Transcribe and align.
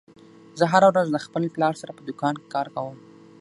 زه 0.59 0.65
هره 0.73 0.87
ورځ 0.91 1.07
د 1.11 1.17
خپل 1.25 1.43
پلار 1.55 1.73
سره 1.81 1.91
په 1.97 2.01
دوکان 2.07 2.33
کې 2.39 2.47
کار 2.55 2.67
کوم 2.75 2.95